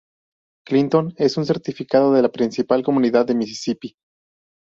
[0.65, 3.95] Clinton es un Certificado de la principal comunidad de Misisipi.